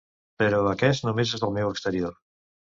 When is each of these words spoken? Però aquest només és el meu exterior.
Però 0.41 0.61
aquest 0.69 1.05
només 1.09 1.35
és 1.41 1.45
el 1.51 1.55
meu 1.61 1.73
exterior. 1.77 2.21